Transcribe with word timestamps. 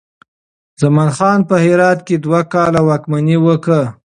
زمان 0.81 1.09
خان 1.17 1.39
په 1.49 1.55
هرات 1.65 1.99
کې 2.07 2.15
دوه 2.23 2.41
کاله 2.53 2.81
واکمني 2.89 3.37
وکړه. 3.45 3.81